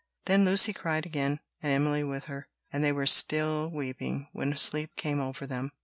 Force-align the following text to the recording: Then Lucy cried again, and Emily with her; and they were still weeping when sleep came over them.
Then 0.25 0.45
Lucy 0.45 0.73
cried 0.73 1.05
again, 1.05 1.41
and 1.61 1.71
Emily 1.71 2.03
with 2.03 2.23
her; 2.23 2.49
and 2.73 2.83
they 2.83 2.91
were 2.91 3.05
still 3.05 3.69
weeping 3.69 4.29
when 4.33 4.57
sleep 4.57 4.95
came 4.95 5.19
over 5.19 5.45
them. 5.45 5.69